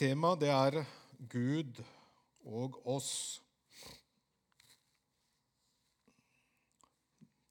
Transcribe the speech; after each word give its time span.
Temaet 0.00 0.40
det 0.40 0.48
er 0.48 0.76
Gud 1.28 1.76
og 2.48 2.78
oss. 2.88 3.10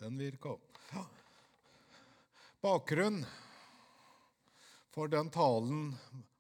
Den 0.02 0.18
virka. 0.18 0.56
Ja. 0.90 1.04
Bakgrunn 2.66 3.20
for 4.90 5.14
den 5.14 5.30
talen 5.30 5.94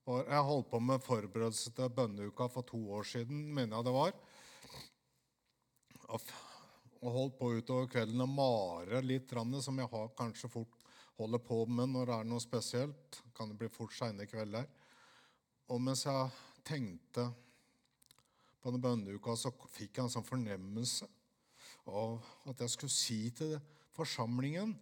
var 0.10 0.26
Jeg 0.26 0.48
holdt 0.50 0.72
på 0.74 0.82
med 0.82 1.06
forberedelse 1.06 1.76
til 1.78 1.94
bønneuka 1.94 2.50
for 2.50 2.66
to 2.66 2.82
år 2.98 3.06
siden, 3.06 3.46
mener 3.54 3.78
jeg 3.78 3.86
det 3.92 3.96
var. 4.00 4.18
Og 6.10 7.14
holdt 7.20 7.38
på 7.38 7.54
utover 7.60 7.86
kvelden 7.86 8.26
og 8.26 8.34
mare 8.34 9.06
litt, 9.06 9.30
som 9.62 9.78
jeg 9.78 10.12
kanskje 10.18 10.50
fort 10.58 10.84
holder 11.22 11.46
på 11.54 11.66
med 11.70 11.94
når 11.94 12.10
det 12.10 12.18
er 12.18 12.34
noe 12.34 12.42
spesielt. 12.42 13.22
Kan 13.38 13.54
det 13.54 13.62
bli 13.62 13.70
fort 13.70 13.94
seine 13.94 14.26
kvelder. 14.26 14.66
Og 15.70 15.82
mens 15.82 16.06
jeg 16.06 16.30
tenkte 16.66 17.28
på 18.60 18.74
den 18.74 18.82
bønneuka, 18.84 19.36
så 19.38 19.52
fikk 19.72 19.98
jeg 19.98 20.06
en 20.06 20.14
sånn 20.18 20.28
fornemmelse 20.28 21.08
av 21.90 22.18
at 22.50 22.62
jeg 22.64 22.74
skulle 22.74 22.94
si 22.94 23.22
til 23.38 23.56
forsamlingen 23.96 24.76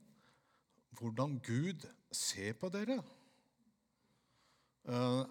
hvordan 0.97 1.38
Gud 1.45 1.85
ser 2.13 2.55
på 2.58 2.71
dere. 2.73 2.97
Eh, 4.88 5.23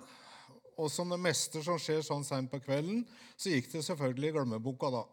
og 0.77 0.91
som 0.93 1.11
det 1.11 1.19
meste 1.25 1.63
som 1.65 1.81
skjer 1.81 2.05
sånn 2.05 2.25
seint 2.27 2.51
på 2.53 2.61
kvelden, 2.61 3.05
så 3.37 3.53
gikk 3.55 3.71
det 3.73 3.85
selvfølgelig 3.87 4.29
i 4.29 4.35
glemmeboka. 4.37 4.91
da. 4.93 5.05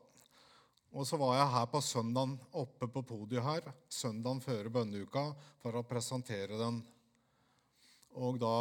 Og 0.93 1.07
så 1.07 1.17
var 1.17 1.37
jeg 1.39 1.53
her 1.55 1.69
på 1.71 1.81
søndagen, 1.81 2.35
oppe 2.51 2.89
på 2.91 3.01
podiet 3.07 3.45
her, 3.45 3.71
søndagen 3.89 4.43
før 4.43 4.69
bønneuka 4.75 5.29
for 5.63 5.79
å 5.79 5.87
presentere 5.87 6.59
den. 6.59 6.83
Og 8.19 8.37
da 8.43 8.55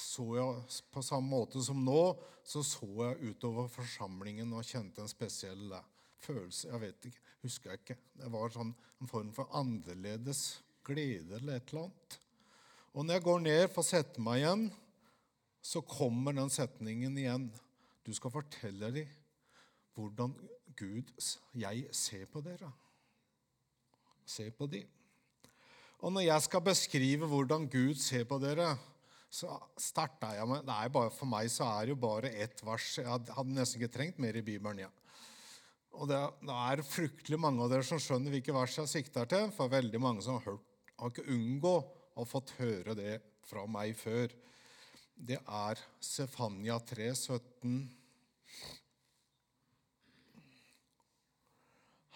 så 0.00 0.24
jeg 0.36 0.80
på 0.92 1.02
samme 1.04 1.30
måte 1.30 1.62
som 1.64 1.80
nå, 1.84 2.02
så 2.44 2.62
så 2.66 2.88
jeg 3.04 3.34
utover 3.34 3.68
forsamlingen 3.70 4.52
og 4.56 4.66
kjente 4.66 5.04
en 5.04 5.10
spesiell 5.10 5.74
følelse. 6.24 6.68
Jeg 6.70 6.82
vet 6.82 7.08
ikke, 7.10 7.22
husker 7.44 7.70
jeg 7.70 7.82
ikke. 7.82 7.98
Det 8.20 8.32
var 8.32 8.54
sånn 8.54 8.72
en 8.72 9.10
form 9.10 9.30
for 9.36 9.50
annerledes 9.56 10.60
glede 10.86 11.38
eller 11.38 11.60
et 11.60 11.72
eller 11.72 11.88
annet. 11.88 12.18
Og 12.90 13.06
når 13.06 13.16
jeg 13.18 13.26
går 13.26 13.42
ned 13.44 13.64
for 13.70 13.84
å 13.84 13.90
sette 13.90 14.22
meg 14.24 14.40
igjen, 14.42 14.64
så 15.62 15.82
kommer 15.84 16.34
den 16.34 16.50
setningen 16.52 17.18
igjen. 17.20 17.50
Du 18.02 18.12
skal 18.16 18.32
fortelle 18.34 18.90
dem 18.94 19.16
hvordan 19.94 20.32
Gud 20.78 21.10
Jeg 21.52 21.88
ser 21.92 22.24
på 22.30 22.40
dere. 22.40 22.70
Se 24.24 24.48
på 24.50 24.66
dem. 24.70 24.88
Og 26.00 26.12
når 26.14 26.24
jeg 26.24 26.42
skal 26.46 26.62
beskrive 26.64 27.28
hvordan 27.28 27.66
Gud 27.68 27.98
ser 28.00 28.24
på 28.24 28.38
dere, 28.40 28.72
så 29.30 29.54
starta 29.78 30.32
jeg 30.34 30.48
med 30.50 30.66
det 30.66 30.78
bare, 30.94 31.12
For 31.14 31.30
meg 31.30 31.50
så 31.54 31.68
er 31.76 31.86
det 31.86 31.94
jo 31.94 32.00
bare 32.02 32.32
ett 32.42 32.64
vers. 32.66 32.86
Jeg 32.98 33.06
hadde 33.06 33.54
nesten 33.54 33.78
ikke 33.78 33.94
trengt 33.94 34.18
mer 34.18 34.36
i 34.36 34.42
Bibelen. 34.42 34.82
Ja. 34.82 34.90
Og 35.94 36.10
det, 36.10 36.18
det, 36.42 36.56
er 36.56 36.82
fryktelig 36.86 37.38
mange 37.38 37.62
av 37.62 37.70
dere 37.70 37.86
som 37.86 38.00
skjønner 38.02 38.34
hvilke 38.34 38.54
vers 38.54 38.74
jeg 38.80 38.90
sikter 38.90 39.30
til. 39.30 39.52
For 39.54 39.70
veldig 39.70 40.02
mange 40.02 40.24
som 40.26 40.40
har 40.40 40.48
hørt, 40.50 40.66
har 40.98 41.14
ikke 41.14 41.30
unngå 41.30 41.76
å 42.18 42.26
fått 42.26 42.54
høre 42.58 42.96
det 42.98 43.20
fra 43.46 43.64
meg 43.70 43.94
før. 43.98 44.34
Det 45.14 45.38
er 45.38 45.80
Sefania 46.02 46.80
3, 46.90 47.12
17. 47.14 47.80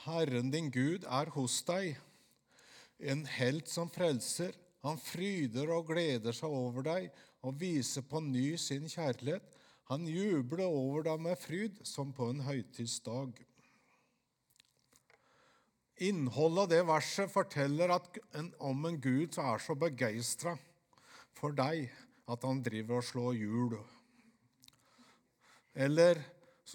Herren 0.04 0.50
din 0.52 0.68
Gud 0.72 1.06
er 1.06 1.30
hos 1.32 1.62
deg, 1.64 1.94
en 3.00 3.24
helt 3.38 3.70
som 3.70 3.88
frelser. 3.92 4.52
Han 4.84 5.00
fryder 5.00 5.70
og 5.72 5.88
gleder 5.88 6.36
seg 6.36 6.52
over 6.52 6.84
deg 6.84 7.08
og 7.44 7.56
viser 7.60 8.04
på 8.08 8.20
ny 8.24 8.54
sin 8.60 8.84
kjærlighet. 8.90 9.44
Han 9.88 10.06
jubler 10.08 10.64
over 10.68 11.04
deg 11.08 11.24
med 11.24 11.40
fryd, 11.40 11.80
som 11.84 12.12
på 12.16 12.30
en 12.32 12.44
høytidsdag. 12.44 13.36
Innholdet 16.04 16.62
av 16.64 16.70
det 16.72 16.82
verset 16.88 17.32
forteller 17.32 17.92
en, 17.94 18.48
om 18.58 18.86
en 18.88 18.96
Gud 19.00 19.36
som 19.36 19.52
er 19.52 19.62
så 19.62 19.76
begeistra 19.78 20.56
for 21.36 21.54
deg 21.54 21.86
at 22.30 22.46
han 22.46 22.62
driver 22.64 22.98
og 22.98 23.06
slår 23.06 23.36
hjul. 23.38 23.76
Eller 25.74 26.20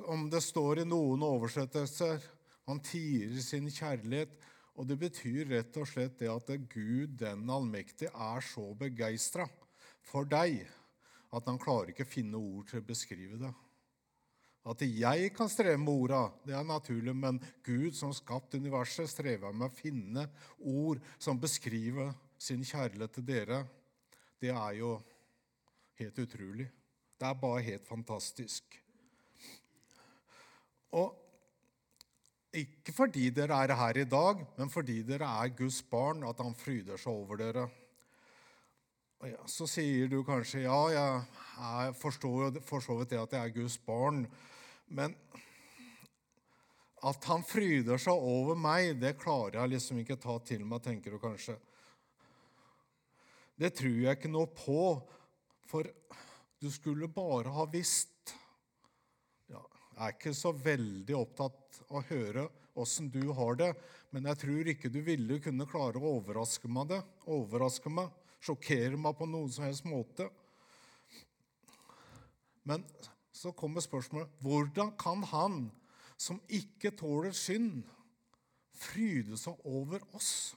om 0.07 0.27
det 0.31 0.41
står 0.45 0.83
i 0.83 0.87
noen 0.87 1.23
oversettelser 1.25 2.21
han 2.69 2.81
tirer 2.85 3.39
sin 3.41 3.69
kjærlighet. 3.73 4.31
Og 4.79 4.87
det 4.87 4.95
betyr 5.01 5.49
rett 5.51 5.75
og 5.79 5.87
slett 5.91 6.21
det 6.21 6.29
at 6.31 6.51
Gud 6.71 7.17
den 7.19 7.49
allmektige 7.51 8.13
er 8.15 8.45
så 8.47 8.69
begeistra 8.79 9.49
for 10.07 10.27
deg 10.29 10.61
at 11.35 11.49
han 11.49 11.59
klarer 11.61 11.91
ikke 11.91 12.07
å 12.07 12.09
finne 12.09 12.39
ord 12.39 12.69
til 12.69 12.79
å 12.79 12.87
beskrive 12.87 13.41
det. 13.41 13.51
At 14.69 14.81
jeg 14.83 15.29
kan 15.35 15.51
streve 15.51 15.79
med 15.81 15.91
orda, 15.91 16.23
det 16.45 16.55
er 16.55 16.65
naturlig, 16.67 17.13
men 17.15 17.39
Gud 17.65 17.95
som 17.97 18.13
skapt 18.15 18.55
universet, 18.55 19.09
strever 19.11 19.53
med 19.55 19.69
å 19.69 19.75
finne 19.75 20.25
ord 20.59 20.99
som 21.19 21.39
beskriver 21.39 22.11
sin 22.39 22.63
kjærlighet 22.63 23.15
til 23.17 23.27
dere. 23.27 23.61
Det 24.39 24.51
er 24.53 24.75
jo 24.79 24.95
helt 25.99 26.19
utrolig. 26.23 26.67
Det 27.19 27.27
er 27.27 27.39
bare 27.39 27.65
helt 27.65 27.87
fantastisk. 27.87 28.77
Og 30.95 31.28
ikke 32.55 32.93
fordi 32.95 33.29
dere 33.33 33.59
er 33.63 33.75
her 33.77 33.99
i 34.01 34.07
dag, 34.09 34.41
men 34.57 34.71
fordi 34.73 35.03
dere 35.05 35.27
er 35.43 35.51
Guds 35.57 35.81
barn, 35.85 36.23
at 36.25 36.39
han 36.41 36.55
fryder 36.57 36.97
seg 36.97 37.13
over 37.13 37.37
dere. 37.37 37.67
Ja, 39.27 39.43
så 39.51 39.67
sier 39.67 40.07
du 40.07 40.21
kanskje 40.23 40.63
ja, 40.63 40.79
jeg 40.89 41.95
forstår 41.99 42.61
for 42.65 42.81
så 42.81 42.95
vidt 43.01 43.11
det 43.11 43.19
at 43.19 43.33
jeg 43.35 43.49
er 43.49 43.55
Guds 43.57 43.75
barn, 43.83 44.23
men 44.87 45.15
at 47.05 47.25
han 47.29 47.43
fryder 47.47 47.99
seg 48.01 48.15
over 48.15 48.57
meg, 48.59 48.95
det 48.99 49.17
klarer 49.19 49.61
jeg 49.61 49.73
liksom 49.75 49.99
ikke 50.01 50.19
ta 50.19 50.37
til 50.47 50.65
meg, 50.65 50.81
tenker 50.83 51.13
du 51.13 51.19
kanskje. 51.21 51.55
Det 53.59 53.73
tror 53.75 53.97
jeg 54.05 54.17
ikke 54.17 54.31
noe 54.31 54.47
på, 54.55 54.81
for 55.67 55.87
du 56.59 56.69
skulle 56.71 57.11
bare 57.11 57.51
ha 57.55 57.67
visst 57.71 58.18
er 59.99 60.15
ikke 60.15 60.33
så 60.35 60.53
veldig 60.55 61.15
opptatt 61.17 61.81
av 61.89 61.99
å 61.99 62.05
høre 62.09 62.47
åssen 62.79 63.09
du 63.11 63.31
har 63.35 63.57
det, 63.59 63.73
men 64.15 64.27
jeg 64.29 64.39
tror 64.43 64.69
ikke 64.71 64.91
du 64.93 65.01
ville 65.03 65.39
kunne 65.43 65.67
klare 65.69 65.99
å 65.99 66.15
overraske 66.19 66.69
meg 66.71 66.93
det. 66.93 66.99
Overraske 67.27 67.91
meg 67.91 68.13
sjokkere 68.43 68.97
meg 68.99 69.17
på 69.19 69.27
noen 69.27 69.51
som 69.51 69.65
helst 69.67 69.87
måte. 69.87 70.29
Men 72.63 72.85
så 73.35 73.51
kommer 73.55 73.83
spørsmålet 73.83 74.31
hvordan 74.43 74.93
kan 74.99 75.23
han 75.31 75.59
som 76.19 76.39
ikke 76.51 76.91
tåler 76.99 77.35
synd, 77.35 77.83
fryde 78.79 79.37
seg 79.39 79.59
over 79.67 80.03
oss? 80.15 80.53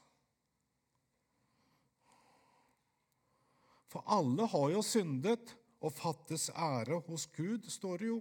For 3.90 4.04
alle 4.08 4.46
har 4.48 4.70
jo 4.72 4.82
syndet 4.86 5.52
og 5.82 5.92
fattes 5.92 6.48
ære 6.54 7.02
hos 7.08 7.26
Gud, 7.34 7.66
står 7.70 7.98
det 8.00 8.08
jo. 8.08 8.20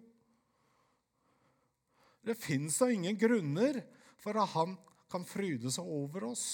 Det 2.21 2.35
fins 2.37 2.77
da 2.77 2.91
ingen 2.91 3.17
grunner 3.17 3.81
for 4.21 4.37
at 4.37 4.53
han 4.53 4.77
kan 5.11 5.25
fryde 5.27 5.71
seg 5.73 5.87
over 5.87 6.29
oss 6.31 6.45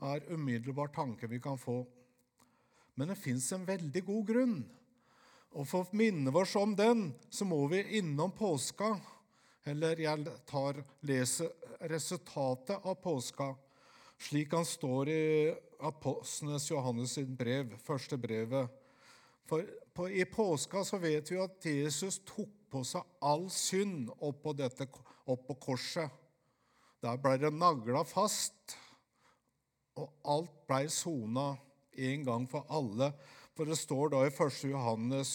er 0.00 0.32
umiddelbar 0.32 0.88
tanke 0.94 1.26
vi 1.26 1.40
kan 1.40 1.58
få. 1.58 1.84
Men 2.94 3.12
det 3.12 3.20
fins 3.20 3.52
en 3.52 3.66
veldig 3.68 4.02
god 4.04 4.26
grunn. 4.26 4.58
Og 5.50 5.66
For 5.66 5.84
å 5.84 5.96
minne 5.98 6.32
oss 6.36 6.54
om 6.56 6.76
den, 6.76 7.10
så 7.30 7.44
må 7.44 7.64
vi 7.72 7.82
innom 7.98 8.32
påska. 8.32 8.94
Eller 9.66 10.00
jeg 10.00 10.36
tar, 10.48 10.80
leser 11.04 11.50
resultatet 11.90 12.80
av 12.86 12.96
påska, 13.02 13.52
slik 14.20 14.54
han 14.56 14.64
står 14.64 15.08
i 15.08 15.24
Apostlenes 15.84 16.68
Johannes 16.70 17.16
sitt 17.16 17.28
brev, 17.28 17.74
første 17.84 18.16
brevet. 18.20 18.68
For 19.48 19.64
på, 19.96 20.08
I 20.08 20.24
påska 20.24 20.84
så 20.84 21.00
vet 21.00 21.30
vi 21.32 21.38
at 21.40 21.66
Jesus 21.66 22.20
tok 22.24 22.59
på 22.70 22.84
seg 22.86 23.06
all 23.26 23.48
synd 23.52 24.10
oppå, 24.18 24.54
dette, 24.56 24.86
oppå 25.26 25.56
korset. 25.60 26.10
Der 27.00 27.18
ble 27.20 27.36
det 27.40 27.50
nagla 27.56 28.04
fast 28.04 28.76
og 30.00 30.08
alt 30.32 30.54
ble 30.68 30.84
sona 30.92 31.50
en 32.00 32.24
gang 32.24 32.46
for 32.50 32.66
alle. 32.72 33.10
For 33.56 33.68
det 33.68 33.78
står 33.78 34.14
da 34.14 34.22
i 34.24 34.32
1. 34.32 34.62
Johannes 34.70 35.34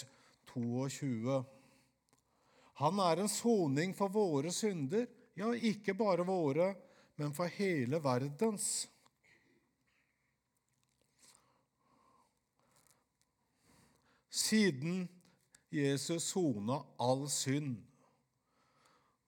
22. 0.54 1.42
Han 2.82 3.00
er 3.04 3.22
en 3.24 3.32
soning 3.32 3.94
for 3.96 4.12
våre 4.12 4.52
synder, 4.52 5.06
ja, 5.36 5.52
ikke 5.52 5.96
bare 5.96 6.26
våre, 6.28 6.74
men 7.20 7.34
for 7.36 7.52
hele 7.58 8.00
verdens. 8.04 8.88
Siden 14.36 15.06
Jesus 15.76 16.32
sona 16.32 16.80
all 17.00 17.28
synd, 17.30 17.78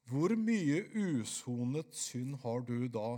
hvor 0.08 0.32
mye 0.40 0.86
usonet 0.96 1.96
synd 1.96 2.38
har 2.44 2.64
du 2.68 2.88
da? 2.88 3.18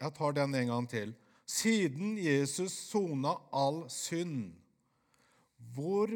Jeg 0.00 0.14
tar 0.16 0.36
den 0.36 0.54
en 0.54 0.70
gang 0.70 0.86
til. 0.88 1.14
Siden 1.46 2.14
Jesus 2.18 2.72
sona 2.72 3.34
all 3.52 3.88
synd, 3.90 4.54
Hvor 5.74 6.08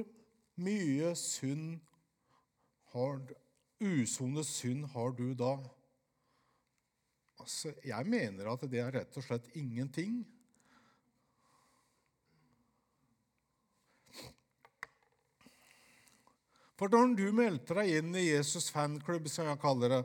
mye 0.56 1.14
synd 1.14 1.80
har 2.94 3.20
usonet 3.82 4.46
synd 4.46 4.86
har 4.94 5.10
du 5.18 5.34
da? 5.34 5.58
Altså, 7.40 7.74
jeg 7.84 8.06
mener 8.06 8.48
at 8.52 8.64
det 8.70 8.80
er 8.80 8.94
rett 8.94 9.18
og 9.18 9.26
slett 9.26 9.50
ingenting. 9.58 10.22
For 16.78 16.90
når 16.90 17.14
du 17.18 17.26
meldte 17.34 17.76
deg 17.78 18.00
inn 18.00 18.14
i 18.18 18.28
Jesus 18.28 18.70
fanklubb, 18.74 19.28
som 19.30 19.46
jeg 19.46 19.60
kaller 19.62 19.92
det, 19.96 20.00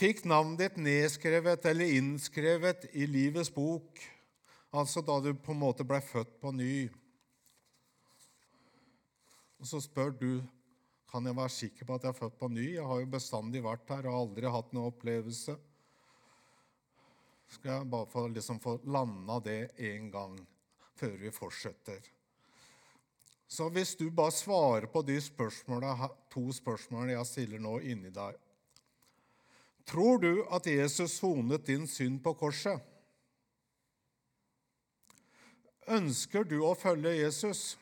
fikk 0.00 0.24
navnet 0.28 0.60
ditt 0.60 0.82
nedskrevet 0.82 1.64
eller 1.70 1.96
innskrevet 2.00 2.88
i 2.92 3.06
livets 3.08 3.52
bok, 3.54 4.02
altså 4.74 5.00
da 5.06 5.20
du 5.24 5.30
på 5.38 5.54
en 5.54 5.62
måte 5.62 5.86
ble 5.88 6.02
født 6.04 6.36
på 6.42 6.52
ny, 6.52 6.76
og 9.64 9.70
så 9.70 9.80
spør 9.80 10.10
du 10.20 10.30
kan 11.08 11.24
jeg 11.24 11.36
være 11.38 11.52
sikker 11.54 11.86
på 11.86 11.94
at 11.94 12.04
jeg 12.04 12.10
er 12.10 12.18
født 12.18 12.34
på 12.40 12.48
ny. 12.50 12.64
Jeg 12.74 12.84
har 12.84 12.98
jo 13.00 13.06
bestandig 13.12 13.60
vært 13.64 13.92
her 13.94 14.08
og 14.10 14.16
aldri 14.18 14.50
hatt 14.50 14.72
noen 14.74 14.90
opplevelse. 14.90 15.54
Skal 17.54 17.70
jeg 17.70 17.88
bare 17.92 18.08
få, 18.10 18.26
liksom, 18.34 18.58
få 18.60 18.74
landa 18.90 19.38
det 19.46 19.60
en 19.92 20.10
gang 20.10 20.34
før 20.98 21.14
vi 21.22 21.30
fortsetter. 21.32 22.10
Så 23.46 23.68
hvis 23.70 23.94
du 23.96 24.08
bare 24.10 24.32
svarer 24.34 24.86
på 24.90 25.02
de 25.06 25.18
to 25.20 26.44
spørsmålene 26.52 27.12
jeg 27.14 27.28
stiller 27.28 27.62
nå 27.62 27.78
inni 27.84 28.10
deg 28.10 28.40
Tror 29.84 30.18
du 30.18 30.46
at 30.48 30.66
Jesus 30.66 31.18
sonet 31.20 31.66
din 31.66 31.84
synd 31.86 32.22
på 32.24 32.32
korset? 32.40 32.80
Ønsker 35.84 36.46
du 36.48 36.62
å 36.64 36.72
følge 36.72 37.12
Jesus? 37.18 37.74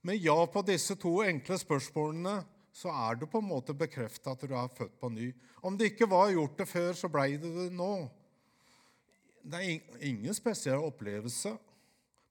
Med 0.00 0.16
ja 0.24 0.38
på 0.48 0.62
disse 0.64 0.96
to 0.96 1.18
enkle 1.22 1.58
spørsmålene 1.60 2.38
så 2.72 2.88
er 2.90 3.20
du 3.20 3.26
på 3.28 3.42
en 3.42 3.50
måte 3.50 3.76
bekrefta 3.76 4.32
at 4.32 4.46
du 4.48 4.54
er 4.56 4.72
født 4.72 4.96
på 4.98 5.10
ny. 5.12 5.28
Om 5.60 5.76
det 5.76 5.92
ikke 5.92 6.08
var 6.08 6.32
gjort 6.32 6.56
det 6.58 6.66
før, 6.70 6.94
så 6.96 7.10
blei 7.12 7.36
det 7.36 7.52
det 7.52 7.68
nå. 7.76 7.92
Det 9.44 9.60
er 9.60 10.00
ingen 10.08 10.34
spesiell 10.34 10.80
opplevelse, 10.80 11.52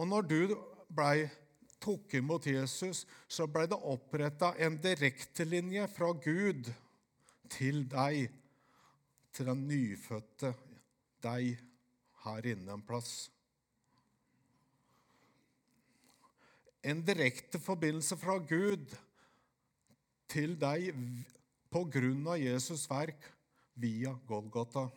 Og 0.00 0.08
når 0.08 0.28
du 0.30 0.40
blei 0.88 1.26
tok 1.80 2.14
imot 2.18 2.46
Jesus, 2.46 3.06
så 3.28 3.48
ble 3.50 3.66
det 3.70 3.80
oppretta 3.80 4.52
en 4.60 4.76
direktelinje 4.82 5.88
fra 5.90 6.12
Gud 6.12 6.70
til 7.50 7.82
deg, 7.90 8.30
til 9.32 9.50
den 9.50 9.66
nyfødte 9.68 10.54
deg 11.24 11.58
her 12.24 12.50
inne 12.52 12.76
en 12.76 12.86
plass. 12.86 13.30
en 16.82 17.02
direkte 17.04 17.60
forbindelse 17.60 18.16
fra 18.16 18.38
Gud 18.38 18.94
til 20.30 20.56
deg 20.60 20.94
på 21.70 21.84
grunn 21.92 22.24
av 22.30 22.40
Jesus' 22.40 22.88
verk 22.90 23.26
via 23.80 24.14
Golgata. 24.28 24.88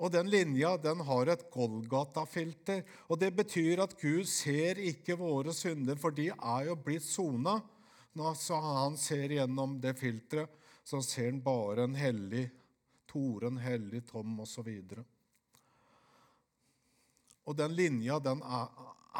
Og 0.00 0.12
Den 0.12 0.30
linja 0.32 0.76
den 0.80 1.02
har 1.04 1.28
et 1.28 1.42
Golgata-filter. 1.52 2.82
og 3.08 3.18
Det 3.20 3.34
betyr 3.36 3.82
at 3.84 3.96
Gud 4.00 4.24
ser 4.24 4.80
ikke 4.80 5.18
våre 5.20 5.52
synder, 5.52 5.98
for 6.00 6.10
de 6.10 6.30
er 6.32 6.70
jo 6.70 6.76
blitt 6.76 7.04
sona. 7.04 7.58
Når 8.16 8.40
han 8.64 8.96
ser 8.98 9.36
gjennom 9.36 9.76
det 9.80 9.98
filteret, 10.00 10.48
så 10.84 11.02
ser 11.04 11.30
han 11.30 11.42
bare 11.44 11.84
en 11.84 11.94
hellig 11.94 12.48
Tore, 13.10 13.50
en 13.50 13.58
hellig 13.58 14.04
Tom 14.08 14.40
osv. 14.40 14.70
Og 17.44 17.56
den 17.58 17.74
linja 17.74 18.18
den 18.22 18.42
er, 18.42 18.70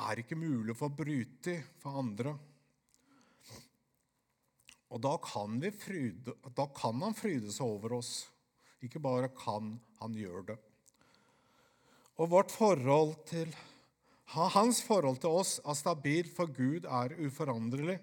er 0.08 0.22
ikke 0.22 0.38
mulig 0.38 0.76
å 0.78 0.88
bryte 0.94 1.56
i 1.58 1.62
for 1.82 2.00
andre. 2.00 2.34
Og 4.90 4.98
da 5.02 5.12
kan, 5.22 5.60
fryde, 5.78 6.34
da 6.56 6.66
kan 6.74 7.02
han 7.02 7.14
fryde 7.14 7.52
seg 7.54 7.66
over 7.66 7.98
oss. 8.00 8.14
Ikke 8.82 9.02
bare 9.02 9.30
kan, 9.36 9.76
han 10.00 10.16
gjør 10.18 10.48
det. 10.50 10.58
Og 12.20 12.28
vårt 12.28 12.52
forhold 12.52 13.14
til, 13.30 13.48
hans 14.36 14.82
forhold 14.84 15.22
til 15.22 15.32
oss 15.40 15.54
er 15.64 15.76
stabilt, 15.78 16.34
for 16.36 16.52
Gud 16.52 16.84
er 16.84 17.14
uforanderlig. 17.16 17.96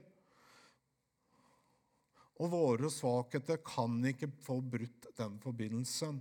Og 2.42 2.50
våre 2.50 2.90
svakheter 2.94 3.62
kan 3.66 4.00
ikke 4.10 4.32
få 4.42 4.58
brutt 4.62 5.06
den 5.18 5.38
forbindelsen. 5.42 6.18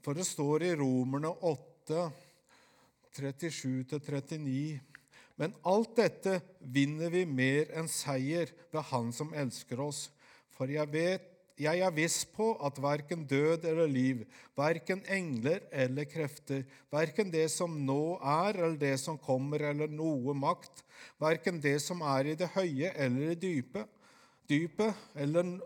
For 0.00 0.16
det 0.16 0.24
står 0.28 0.64
i 0.64 0.74
Romerne 0.80 1.34
8 1.44 2.08
37-39. 3.18 4.80
Men 5.38 5.54
alt 5.68 5.96
dette 5.96 6.38
vinner 6.60 7.12
vi 7.12 7.24
mer 7.28 7.72
enn 7.78 7.88
seier 7.90 8.50
ved 8.72 8.84
Han 8.90 9.12
som 9.14 9.34
elsker 9.36 9.80
oss. 9.84 10.06
For 10.56 10.70
jeg 10.72 10.88
vet, 10.92 11.28
jeg 11.58 11.82
er 11.82 11.94
viss 11.94 12.22
på 12.30 12.52
at 12.64 12.78
verken 12.82 13.24
død 13.28 13.64
eller 13.66 13.90
liv, 13.90 14.22
verken 14.56 15.00
engler 15.10 15.64
eller 15.74 16.06
krefter, 16.06 16.62
verken 16.92 17.32
det 17.34 17.48
som 17.50 17.74
nå 17.86 18.18
er 18.22 18.60
eller 18.60 18.78
det 18.78 18.94
som 19.02 19.18
kommer, 19.18 19.64
eller 19.72 19.90
noe 19.90 20.34
makt, 20.38 20.84
verken 21.18 21.58
det 21.62 21.78
som 21.82 22.02
er 22.06 22.32
i 22.32 22.36
det 22.38 22.50
høye 22.54 22.92
eller 22.94 23.34
i 23.34 23.40
dype, 23.42 23.84
dypet, 24.48 24.94
eller 25.18 25.58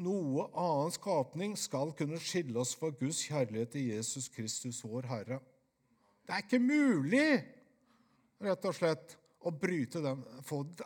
noe 0.00 0.46
annen 0.54 0.92
skapning 0.94 1.56
skal 1.58 1.94
kunne 1.96 2.20
skille 2.22 2.60
oss 2.60 2.76
for 2.78 2.94
Guds 3.00 3.22
kjærlighet 3.26 3.72
til 3.74 3.88
Jesus 3.94 4.28
Kristus, 4.32 4.82
vår 4.84 5.08
Herre. 5.10 5.40
Det 6.24 6.36
er 6.36 6.44
ikke 6.44 6.62
mulig 6.62 7.26
rett 8.40 8.68
og 8.68 8.76
slett 8.76 9.16
den, 9.40 10.20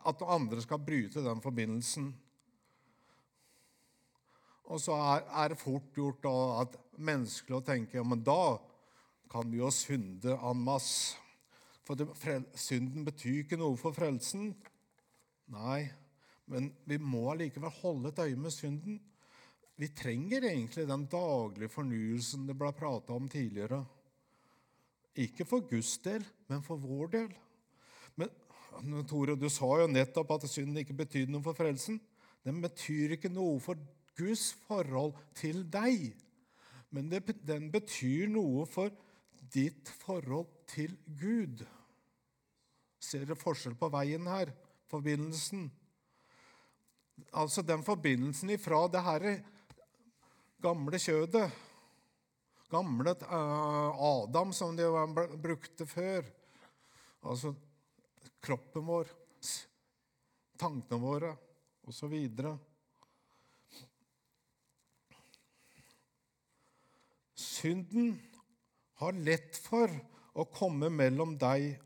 at 0.07 0.23
andre 0.23 0.63
skal 0.63 0.79
bryte 0.79 1.23
den 1.25 1.43
forbindelsen. 1.43 2.13
Og 4.73 4.81
så 4.81 4.95
er, 4.97 5.53
det 5.53 5.61
fort 5.61 5.91
gjort 5.97 6.23
da, 6.25 6.37
at 6.63 6.79
menneskelig 6.97 7.59
å 7.59 7.65
tenke 7.65 7.99
ja, 7.99 8.05
men 8.07 8.23
da 8.25 8.57
kan 9.31 9.51
vi 9.51 9.61
jo 9.61 9.71
synde 9.75 10.37
en 10.39 10.63
masse. 10.65 11.19
For 11.85 12.01
det, 12.01 12.07
synden 12.57 13.05
betyr 13.05 13.43
ikke 13.43 13.59
noe 13.61 13.77
for 13.77 13.93
frelsen. 13.93 14.55
Nei, 15.53 15.83
men 16.49 16.71
vi 16.89 16.97
må 16.97 17.27
allikevel 17.33 17.73
holde 17.83 18.13
et 18.13 18.23
øye 18.25 18.39
med 18.41 18.55
synden. 18.55 19.03
Vi 19.77 19.91
trenger 19.93 20.47
egentlig 20.49 20.87
den 20.89 21.05
daglige 21.11 21.73
fornyelsen 21.75 22.47
det 22.49 22.57
ble 22.57 22.71
prata 22.79 23.13
om 23.13 23.29
tidligere. 23.29 23.83
Ikke 25.21 25.45
for 25.47 25.67
Guds 25.69 25.99
del, 26.07 26.25
men 26.49 26.63
for 26.65 26.81
vår 26.81 27.13
del. 27.13 27.35
Men 28.17 28.33
Tore, 29.07 29.37
du 29.39 29.47
sa 29.53 29.69
jo 29.83 29.91
nettopp 29.91 30.33
at 30.35 30.49
synden 30.51 30.81
ikke 30.81 30.97
betydde 31.05 31.35
noe 31.35 31.45
for 31.45 31.59
frelsen. 31.59 32.01
Den 32.45 32.63
betyr 32.63 33.15
ikke 33.17 33.31
noe 33.33 33.61
for 33.63 33.79
Guds 34.19 34.53
forhold 34.67 35.17
til 35.35 35.65
deg, 35.71 36.13
men 36.95 37.09
det, 37.11 37.25
den 37.43 37.71
betyr 37.75 38.31
noe 38.31 38.67
for 38.71 38.93
ditt 39.55 39.91
forhold 40.05 40.47
til 40.71 40.95
Gud. 41.21 41.65
Ser 43.03 43.27
dere 43.27 43.39
forskjell 43.39 43.75
på 43.79 43.91
veien 43.93 44.27
her? 44.31 44.55
Forbindelsen. 44.91 45.67
Altså 47.35 47.63
den 47.67 47.83
forbindelsen 47.87 48.55
ifra 48.55 48.85
det 48.91 49.03
herre 49.05 49.37
gamle 50.63 50.99
kjødet 51.03 51.49
gamle 52.75 53.11
eh, 53.11 54.03
Adam, 54.03 54.53
som 54.53 54.77
de 54.77 54.89
brukte 55.43 55.87
før. 55.87 56.27
Altså 57.25 57.55
kroppen 58.45 58.87
vår. 58.87 59.13
tankene 60.59 61.01
våre 61.03 61.31
osv. 61.91 62.15
Synden 67.65 68.19
har 69.01 69.17
lett 69.25 69.57
for 69.57 69.89
å 70.37 70.45
komme 70.53 70.91
mellom 70.93 71.31
deg 71.41 71.79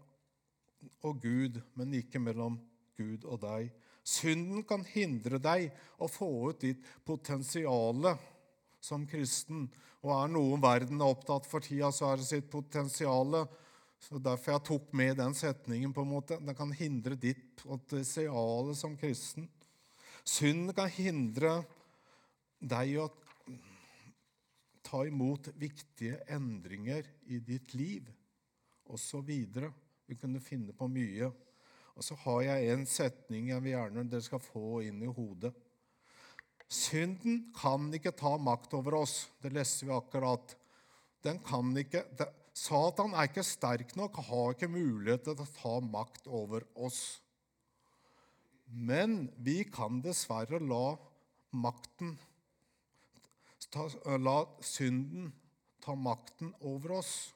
og 1.06 1.20
Gud, 1.22 1.60
men 1.78 1.92
ikke 1.94 2.18
mellom 2.18 2.56
Gud 2.98 3.22
og 3.22 3.44
deg. 3.44 3.68
Synden 4.02 4.64
kan 4.66 4.82
hindre 4.90 5.38
deg 5.38 5.68
å 6.02 6.08
få 6.10 6.26
ut 6.48 6.64
ditt 6.64 6.82
potensial 7.06 8.08
som 8.82 9.04
kristen. 9.06 9.68
Og 10.02 10.10
er 10.16 10.34
noe 10.34 10.58
verden 10.58 10.98
er 10.98 11.14
opptatt 11.14 11.46
for 11.46 11.62
tida, 11.62 11.92
så 11.94 12.10
er 12.10 12.18
det 12.18 12.26
sitt 12.26 12.50
potensial. 12.50 13.38
Så 14.02 14.18
Derfor 14.18 14.56
jeg 14.56 14.66
tok 14.72 14.90
med 14.98 15.14
den 15.22 15.38
setningen. 15.38 15.94
på 15.94 16.02
en 16.02 16.10
måte. 16.10 16.40
Den 16.42 16.58
kan 16.58 16.74
hindre 16.74 17.14
ditt 17.14 17.62
potensial 17.62 18.74
som 18.74 18.98
kristen. 18.98 19.46
Synden 20.26 20.74
kan 20.74 20.90
hindre 20.90 21.60
deg 22.58 22.98
å 22.98 23.06
ta 24.88 25.04
imot 25.06 25.50
viktige 25.60 26.22
endringer 26.32 27.04
i 27.28 27.40
ditt 27.44 27.74
liv, 27.76 28.08
osv. 28.88 29.28
Vi 29.28 30.16
kunne 30.16 30.40
finne 30.40 30.72
på 30.72 30.88
mye. 30.88 31.28
Og 31.98 32.04
så 32.06 32.16
har 32.24 32.42
jeg 32.46 32.72
en 32.72 32.84
setning 32.88 33.50
jeg 33.50 33.64
vil 33.64 33.74
gjerne 33.74 34.06
dere 34.08 34.24
skal 34.24 34.40
få 34.40 34.80
inn 34.86 35.02
i 35.02 35.10
hodet. 35.10 35.52
Synden 36.68 37.48
kan 37.56 37.88
ikke 37.96 38.14
ta 38.16 38.36
makt 38.40 38.76
over 38.78 39.00
oss. 39.00 39.22
Det 39.42 39.52
leste 39.56 39.88
vi 39.88 39.94
akkurat. 39.96 40.54
Den 41.24 41.40
kan 41.44 41.72
ikke, 41.80 42.04
det, 42.16 42.28
Satan 42.56 43.16
er 43.16 43.28
ikke 43.28 43.44
sterk 43.46 43.94
nok, 43.98 44.20
har 44.28 44.54
ikke 44.54 44.70
mulighet 44.70 45.26
til 45.26 45.42
å 45.42 45.48
ta 45.58 45.74
makt 45.84 46.28
over 46.30 46.64
oss. 46.78 47.18
Men 48.68 49.26
vi 49.40 49.62
kan 49.68 50.02
dessverre 50.04 50.60
la 50.60 50.96
makten 51.56 52.16
La 53.74 54.38
synden 54.64 55.32
ta 55.84 55.94
makten 55.94 56.54
over 56.60 56.98
oss. 56.98 57.34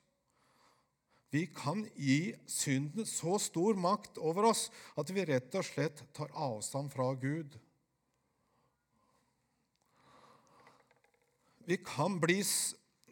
Vi 1.33 1.47
kan 1.49 1.85
gi 1.97 2.35
synden 2.49 3.07
så 3.09 3.39
stor 3.41 3.77
makt 3.81 4.19
over 4.21 4.51
oss 4.51 4.67
at 5.01 5.11
vi 5.13 5.25
rett 5.25 5.55
og 5.57 5.65
slett 5.65 6.03
tar 6.13 6.33
avstand 6.37 6.93
fra 6.93 7.13
Gud. 7.17 7.57
Vi 11.65 11.79
kan 11.81 12.19
bli 12.21 12.43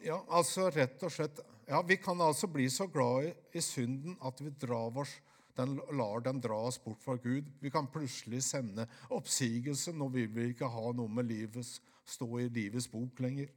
ja, 0.05 0.19
altså 0.29 0.67
rett 0.73 1.01
og 1.05 1.13
slett, 1.13 1.39
ja, 1.69 1.81
vi 1.87 1.97
kan 2.01 2.21
altså 2.21 2.49
bli 2.51 2.67
så 2.69 2.87
glad 2.91 3.29
i, 3.29 3.33
i 3.57 3.61
synden 3.63 4.17
at 4.21 4.41
vi 4.41 4.53
drar 4.61 4.97
oss, 5.01 5.13
den, 5.57 5.77
lar 5.97 6.23
den 6.25 6.41
dra 6.41 6.57
oss 6.67 6.79
bort 6.79 7.03
fra 7.03 7.15
Gud. 7.21 7.47
Vi 7.59 7.69
kan 7.69 7.89
plutselig 7.91 8.43
sende 8.43 8.87
oppsigelse. 9.09 9.93
Nå 9.95 10.07
vil 10.13 10.29
vi 10.35 10.51
ikke 10.51 10.69
ha 10.71 10.91
noe 10.95 11.11
med 11.11 11.29
livet, 11.29 11.67
stå 12.05 12.29
i 12.39 12.49
livets 12.51 12.89
bok 12.91 13.19
lenger. 13.23 13.51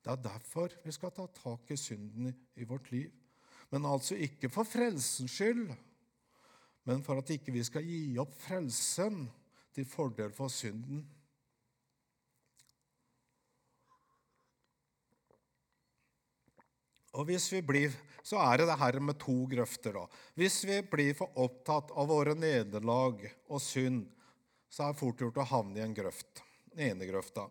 Det 0.00 0.12
er 0.12 0.22
derfor 0.24 0.72
vi 0.84 0.92
skal 0.96 1.12
ta 1.12 1.26
tak 1.36 1.70
i 1.70 1.76
synden 1.76 2.32
i 2.56 2.64
vårt 2.64 2.90
liv. 2.92 3.10
Men 3.70 3.86
altså 3.86 4.16
ikke 4.18 4.48
for 4.50 4.66
frelsens 4.66 5.30
skyld, 5.30 5.68
men 6.88 7.04
for 7.06 7.20
at 7.20 7.30
ikke 7.30 7.52
vi 7.54 7.62
skal 7.66 7.84
gi 7.86 8.16
opp 8.18 8.32
frelsen 8.40 9.28
til 9.76 9.86
fordel 9.86 10.32
for 10.34 10.50
synden. 10.50 11.04
Og 17.18 17.26
hvis 17.26 17.52
vi 17.52 17.62
blir, 17.62 17.92
Så 18.22 18.36
er 18.36 18.58
det 18.58 18.66
det 18.68 18.78
her 18.78 19.00
med 19.00 19.18
to 19.18 19.46
grøfter. 19.48 19.92
da. 19.92 20.06
Hvis 20.36 20.64
vi 20.64 20.82
blir 20.82 21.14
for 21.14 21.32
opptatt 21.36 21.90
av 21.90 22.06
våre 22.06 22.34
nederlag 22.34 23.24
og 23.48 23.60
synd, 23.60 24.06
så 24.68 24.84
er 24.84 24.92
det 24.92 25.00
fort 25.00 25.16
gjort 25.18 25.40
å 25.40 25.46
havne 25.48 25.78
i 25.78 25.82
en 25.82 25.94
grøft. 25.94 26.42
Den 26.70 26.90
ene 26.90 27.08
grøfta. 27.08 27.48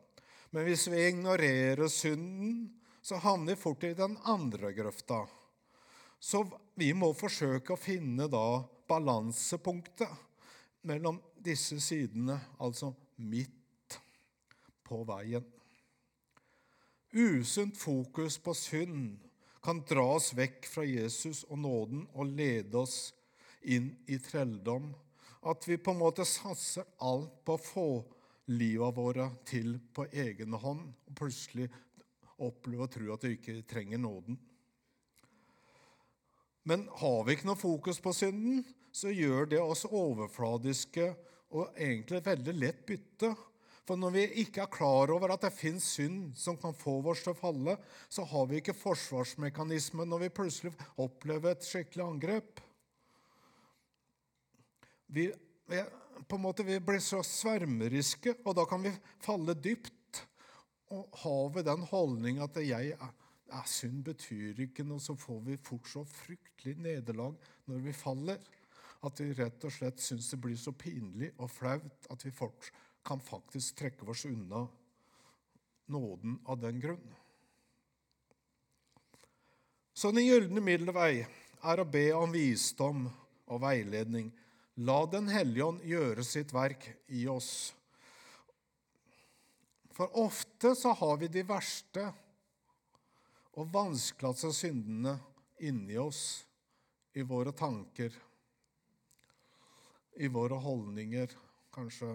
Men 0.51 0.65
hvis 0.65 0.87
vi 0.87 1.07
ignorerer 1.07 1.89
synden, 1.89 2.69
så 3.01 3.17
havner 3.17 3.55
vi 3.55 3.61
fort 3.61 3.83
i 3.83 3.93
den 3.93 4.15
andre 4.25 4.71
grøfta. 4.73 5.27
Så 6.19 6.43
vi 6.75 6.93
må 6.93 7.13
forsøke 7.17 7.73
å 7.73 7.79
finne 7.81 8.27
da 8.29 8.63
balansepunktet 8.87 10.09
mellom 10.83 11.19
disse 11.35 11.79
sidene, 11.81 12.39
altså 12.59 12.93
midt 13.17 13.97
på 14.85 15.01
veien. 15.07 15.45
Usunt 17.09 17.77
fokus 17.77 18.37
på 18.37 18.53
synd 18.53 19.28
kan 19.63 19.81
dra 19.87 20.05
oss 20.15 20.31
vekk 20.37 20.67
fra 20.71 20.85
Jesus 20.87 21.43
og 21.49 21.59
nåden 21.63 22.05
og 22.13 22.31
lede 22.31 22.79
oss 22.79 23.11
inn 23.61 23.91
i 24.07 24.19
trelldom. 24.23 24.91
At 25.41 25.67
vi 25.67 25.79
på 25.79 25.93
en 25.93 26.01
måte 26.01 26.25
satser 26.27 26.87
alt 27.03 27.41
på 27.47 27.55
å 27.55 27.63
få 27.63 27.89
livet 28.51 28.95
våre 28.97 29.29
til 29.47 29.77
på 29.93 30.07
egen 30.09 30.55
hånd, 30.57 30.87
og 31.07 31.15
plutselig 31.15 31.69
oppleve 32.39 32.87
og 32.87 32.93
tro 32.93 33.11
at 33.13 33.25
vi 33.27 33.35
ikke 33.37 33.61
trenger 33.69 34.01
nåden. 34.01 34.39
Men 36.67 36.87
har 37.01 37.23
vi 37.25 37.35
ikke 37.35 37.47
noe 37.49 37.59
fokus 37.59 38.01
på 38.03 38.13
synden, 38.13 38.63
så 38.91 39.11
gjør 39.13 39.51
det 39.53 39.61
oss 39.61 39.85
overfladiske 39.85 41.11
og 41.55 41.77
egentlig 41.77 42.21
veldig 42.25 42.55
lett 42.57 42.81
bytte. 42.85 43.31
For 43.89 43.97
når 43.97 44.11
vi 44.13 44.23
ikke 44.43 44.61
er 44.61 44.69
klar 44.69 45.09
over 45.09 45.31
at 45.33 45.47
det 45.47 45.49
fins 45.49 45.87
synd 45.95 46.35
som 46.37 46.57
kan 46.61 46.75
få 46.77 46.99
oss 47.09 47.23
til 47.25 47.33
å 47.33 47.39
falle, 47.39 47.73
så 48.05 48.21
har 48.29 48.43
vi 48.45 48.59
ikke 48.59 48.75
forsvarsmekanisme 48.77 50.03
når 50.05 50.27
vi 50.27 50.35
plutselig 50.37 50.75
opplever 51.01 51.55
et 51.55 51.65
skikkelig 51.65 52.03
angrep. 52.05 52.59
Vi, 55.09 55.23
på 55.65 56.37
en 56.37 56.43
måte, 56.43 56.67
vi 56.67 56.77
blir 56.85 57.01
så 57.01 57.23
svermeriske, 57.25 58.35
og 58.45 58.59
da 58.59 58.67
kan 58.69 58.85
vi 58.85 58.91
falle 59.25 59.55
dypt. 59.57 60.21
Og 60.93 61.17
har 61.23 61.49
vi 61.55 61.63
den 61.65 61.87
holdning 61.89 62.43
at 62.45 62.59
jeg 62.61 62.91
er, 62.93 63.15
er 63.57 63.71
synd 63.73 64.03
betyr 64.05 64.61
ikke 64.67 64.85
noe, 64.85 65.01
så 65.01 65.15
får 65.17 65.41
vi 65.47 65.57
fort 65.65 65.89
så 65.89 66.03
fryktelig 66.05 66.77
nederlag 66.77 67.41
når 67.65 67.81
vi 67.87 67.95
faller, 67.97 68.37
at 69.01 69.23
vi 69.23 69.31
rett 69.33 69.65
og 69.65 69.73
slett 69.73 70.01
syns 70.03 70.29
det 70.29 70.39
blir 70.45 70.61
så 70.61 70.75
pinlig 70.77 71.31
og 71.39 71.49
flaut 71.49 72.09
at 72.13 72.25
vi 72.27 72.35
fort 72.35 72.69
kan 73.05 73.21
faktisk 73.21 73.79
trekke 73.79 74.05
oss 74.09 74.25
unna 74.25 74.67
nåden 75.89 76.39
av 76.45 76.59
den 76.59 76.79
grunn. 76.79 77.15
Så 79.93 80.11
den 80.11 80.25
gylne 80.25 80.61
middelvei 80.63 81.25
er 81.61 81.81
å 81.81 81.87
be 81.87 82.05
om 82.15 82.31
visdom 82.31 83.07
og 83.49 83.63
veiledning 83.63 84.29
La 84.79 85.01
Den 85.11 85.27
hellige 85.27 85.65
ånd 85.65 85.81
gjøre 85.83 86.23
sitt 86.23 86.53
verk 86.55 86.85
i 87.11 87.25
oss. 87.27 87.73
For 89.91 90.13
ofte 90.21 90.71
så 90.79 90.93
har 90.95 91.17
vi 91.19 91.27
de 91.27 91.43
verste 91.43 92.05
og 93.59 93.67
vanskeligste 93.73 94.53
syndene 94.55 95.17
inni 95.67 95.97
oss, 95.99 96.45
i 97.11 97.25
våre 97.27 97.51
tanker, 97.51 98.13
i 100.15 100.29
våre 100.31 100.61
holdninger, 100.63 101.33
kanskje. 101.75 102.13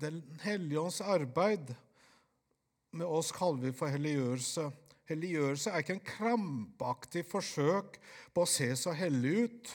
Den 0.00 0.22
hellige 0.42 0.80
ånds 0.80 1.00
arbeid 1.00 1.74
med 2.92 3.06
oss 3.06 3.32
kaller 3.32 3.68
vi 3.68 3.72
for 3.76 3.92
helliggjørelse. 3.92 4.68
Helliggjørelse 5.10 5.70
er 5.70 5.82
ikke 5.82 5.96
en 5.98 6.06
krampaktig 6.06 7.24
forsøk 7.28 7.98
på 8.34 8.44
å 8.44 8.48
se 8.48 8.68
så 8.78 8.94
hellig 8.96 9.32
ut, 9.46 9.72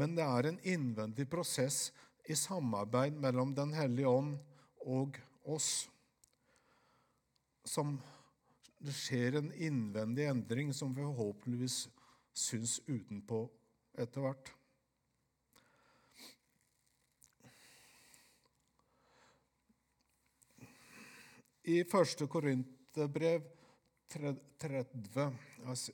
men 0.00 0.14
det 0.16 0.24
er 0.24 0.48
en 0.48 0.60
innvendig 0.64 1.26
prosess 1.30 1.90
i 2.30 2.36
samarbeid 2.38 3.18
mellom 3.20 3.54
Den 3.56 3.74
hellige 3.76 4.08
ånd 4.08 4.36
og 4.86 5.18
oss. 5.44 5.88
Som 7.66 7.98
det 8.80 8.94
skjer 8.96 9.36
en 9.40 9.50
innvendig 9.52 10.28
endring 10.30 10.72
som 10.72 10.94
vi 10.96 11.04
forhåpentligvis 11.04 11.82
syns 12.32 12.78
utenpå 12.88 13.42
etter 14.00 14.24
hvert. 14.24 14.52
I 21.70 21.82
første 21.86 22.26
Korinterbrev 22.26 23.44
30 24.10 25.26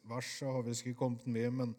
verset 0.09 0.49
har 0.49 0.62
vi 0.64 0.73
ikke 0.73 0.95
kommet 0.97 1.26
med, 1.28 1.50
men 1.52 1.75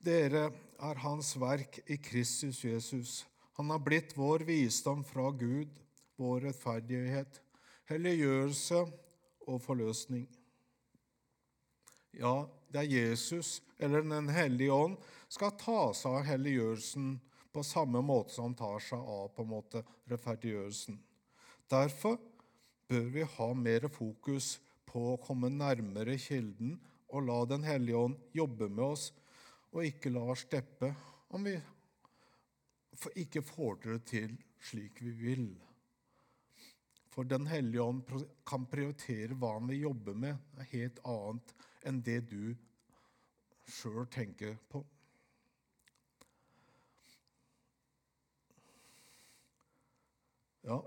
dere 0.00 0.46
er 0.80 1.00
Hans 1.02 1.34
verk 1.36 1.80
i 1.90 1.98
Kristus 2.00 2.62
Jesus. 2.64 3.26
Han 3.58 3.68
har 3.74 3.82
blitt 3.84 4.14
vår 4.16 4.46
visdom 4.48 5.02
fra 5.04 5.26
Gud, 5.34 5.68
vår 6.16 6.46
rettferdighet, 6.46 7.42
helliggjørelse 7.90 8.80
og 9.50 9.60
forløsning. 9.66 10.24
Ja, 12.16 12.46
det 12.72 12.84
er 12.84 12.94
Jesus 12.94 13.58
eller 13.78 14.02
Den 14.02 14.30
hellige 14.32 14.72
ånd 14.72 14.96
skal 15.28 15.52
ta 15.58 15.92
seg 15.92 16.16
av 16.22 16.26
helliggjørelsen 16.30 17.12
på 17.52 17.66
samme 17.66 18.00
måte 18.00 18.38
som 18.38 18.48
han 18.48 18.58
tar 18.58 18.80
seg 18.88 19.04
av 19.04 19.28
på 19.34 19.44
en 19.44 19.52
måte 19.52 19.84
rettferdiggjørelsen. 20.08 20.96
Derfor 21.68 22.16
bør 22.88 23.08
vi 23.12 23.24
ha 23.36 23.48
mer 23.54 23.88
fokus 23.92 24.56
på 24.88 25.02
å 25.12 25.20
komme 25.20 25.50
nærmere 25.52 26.16
Kilden 26.20 26.76
og 27.12 27.26
la 27.28 27.38
Den 27.48 27.64
hellige 27.64 28.00
ånd 28.08 28.16
jobbe 28.36 28.68
med 28.68 28.84
oss, 28.84 29.10
og 29.72 29.84
ikke 29.84 30.12
la 30.12 30.24
oss 30.32 30.46
steppe 30.46 30.92
om 31.36 31.44
vi 31.44 31.56
ikke 33.22 33.44
får 33.44 33.80
det 33.84 33.98
til 34.08 34.36
slik 34.70 35.02
vi 35.04 35.12
vil. 35.20 35.48
For 37.12 37.28
Den 37.28 37.46
hellige 37.50 37.84
ånd 37.84 38.02
kan 38.48 38.66
prioritere 38.70 39.36
hva 39.36 39.54
han 39.58 39.68
vil 39.68 39.88
jobbe 39.88 40.14
med, 40.14 40.36
er 40.56 40.72
helt 40.72 41.00
annet 41.04 41.54
enn 41.86 42.00
det 42.04 42.22
du 42.30 42.54
sjøl 43.68 44.06
tenker 44.12 44.56
på. 44.72 44.80
Ja, 50.68 50.82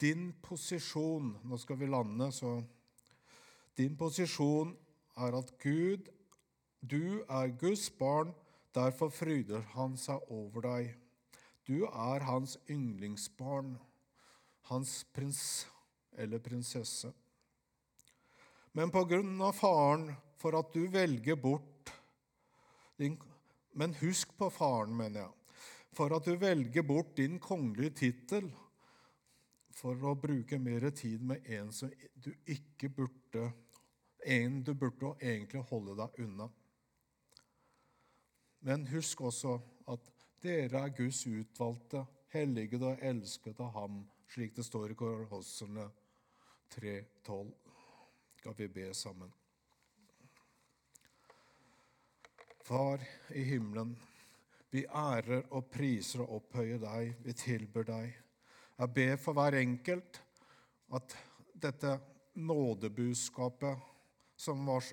din 0.00 0.32
posisjon 0.42 1.32
Nå 1.44 1.58
skal 1.58 1.78
vi 1.80 1.86
lande, 1.86 2.30
så 2.32 2.62
Din 3.76 3.96
posisjon 3.96 4.74
er 5.18 5.38
at 5.38 5.52
Gud 5.62 6.08
Du 6.80 7.24
er 7.28 7.54
Guds 7.58 7.90
barn, 7.90 8.32
derfor 8.74 9.10
fryder 9.10 9.64
han 9.74 9.96
seg 9.98 10.22
over 10.30 10.62
deg. 10.62 10.92
Du 11.66 11.82
er 11.84 12.22
hans 12.22 12.54
yndlingsbarn, 12.70 13.72
hans 14.70 15.00
prins 15.12 15.66
eller 16.14 16.38
prinsesse. 16.38 17.10
Men 18.72 18.94
på 18.94 19.02
grunn 19.10 19.34
av 19.42 19.58
faren 19.58 20.12
for 20.38 20.54
at 20.54 20.70
du 20.70 20.86
velger 20.86 21.36
bort 21.36 21.90
din, 22.98 23.18
Men 23.74 23.94
husk 23.94 24.30
på 24.38 24.48
faren, 24.50 24.94
mener 24.96 25.20
jeg. 25.20 25.34
For 25.92 26.14
at 26.14 26.24
du 26.24 26.36
velger 26.38 26.82
bort 26.86 27.16
din 27.16 27.38
kongelige 27.42 27.90
tittel 27.90 28.48
for 29.78 30.08
å 30.10 30.16
bruke 30.18 30.58
mer 30.58 30.88
tid 30.90 31.22
med 31.22 31.46
en 31.54 31.70
som 31.72 31.90
du 32.14 32.32
ikke 32.46 32.90
burde 32.90 33.50
En 34.26 34.56
du 34.66 34.72
burde 34.74 35.12
egentlig 35.22 35.60
holde 35.70 35.94
deg 35.94 36.16
unna. 36.24 36.48
Men 38.66 38.86
husk 38.90 39.20
også 39.22 39.52
at 39.86 40.10
dere 40.42 40.82
er 40.82 40.94
Guds 40.98 41.20
utvalgte, 41.30 42.02
hellige 42.34 42.80
og 42.82 42.98
elsket 42.98 43.62
av 43.62 43.70
Ham, 43.76 44.00
slik 44.34 44.56
det 44.58 44.66
står 44.66 44.92
i 44.92 44.98
Kolosserne 44.98 45.86
3,12. 46.74 47.54
Skal 48.42 48.58
vi 48.58 48.68
be 48.74 48.90
sammen. 48.94 49.30
Far 52.66 53.06
i 53.30 53.46
himmelen, 53.54 53.94
vi 54.70 54.82
ærer 54.84 55.46
og 55.54 55.70
priser 55.70 56.26
og 56.26 56.42
opphøyer 56.42 56.82
deg, 56.82 57.14
vi 57.22 57.38
tilber 57.38 57.86
deg. 57.88 58.18
Jeg 58.78 58.94
ber 58.94 59.16
for 59.18 59.34
hver 59.34 59.56
enkelt 59.58 60.20
at 60.94 61.14
dette 61.58 61.96
nådebudskapet, 62.38 63.78
som 64.36 64.66
var, 64.66 64.84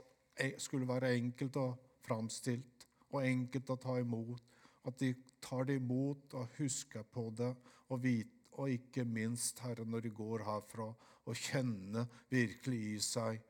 skulle 0.58 0.88
være 0.90 1.14
enkelt 1.16 1.60
og 1.62 1.76
framstilt 2.02 2.88
og 3.12 3.22
enkelt 3.22 3.70
å 3.70 3.78
ta 3.78 4.00
imot, 4.02 4.42
at 4.86 4.98
de 5.00 5.12
tar 5.42 5.70
det 5.70 5.78
imot 5.78 6.34
og 6.34 6.58
husker 6.58 7.06
på 7.06 7.30
det, 7.38 7.52
og, 7.90 8.02
vite, 8.02 8.50
og 8.58 8.74
ikke 8.74 9.06
minst, 9.06 9.62
Herre, 9.62 9.86
når 9.86 10.08
de 10.08 10.16
går 10.18 10.46
herfra, 10.48 10.90
og 11.26 11.38
kjenner 11.38 12.10
virkelig 12.30 12.82
i 12.90 13.00
seg 13.02 13.42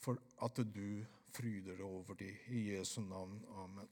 for 0.00 0.20
at 0.44 0.60
du 0.60 1.04
fryder 1.32 1.80
over 1.84 2.16
dem. 2.20 2.36
I 2.52 2.68
Jesu 2.74 3.00
navn. 3.00 3.40
Amen. 3.64 3.88